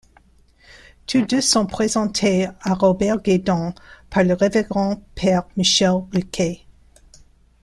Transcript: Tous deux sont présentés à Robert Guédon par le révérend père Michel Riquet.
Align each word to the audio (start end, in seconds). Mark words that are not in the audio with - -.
Tous 1.05 1.21
deux 1.21 1.41
sont 1.41 1.67
présentés 1.67 2.47
à 2.61 2.73
Robert 2.73 3.21
Guédon 3.21 3.75
par 4.09 4.23
le 4.23 4.33
révérend 4.33 4.99
père 5.13 5.43
Michel 5.57 5.97
Riquet. 6.11 6.61